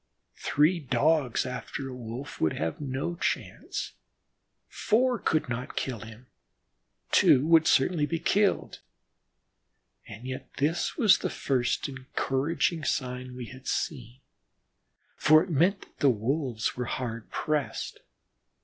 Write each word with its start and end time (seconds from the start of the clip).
Three 0.39 0.79
Dogs 0.79 1.45
after 1.45 1.87
a 1.87 1.95
Wolf 1.95 2.41
would 2.41 2.53
have 2.53 2.81
no 2.81 3.17
chance, 3.17 3.93
four 4.67 5.19
could 5.19 5.47
not 5.47 5.75
kill 5.75 5.99
him, 5.99 6.25
two 7.11 7.45
would 7.45 7.67
certainly 7.67 8.07
be 8.07 8.17
killed. 8.17 8.79
And 10.07 10.25
yet 10.25 10.49
this 10.57 10.97
was 10.97 11.19
the 11.19 11.29
first 11.29 11.87
encouraging 11.87 12.83
sign 12.83 13.35
we 13.35 13.45
had 13.49 13.67
seen, 13.67 14.21
for 15.17 15.43
it 15.43 15.51
meant 15.51 15.81
that 15.81 15.99
the 15.99 16.09
Wolves 16.09 16.75
were 16.75 16.85
hard 16.85 17.29
pressed. 17.29 17.99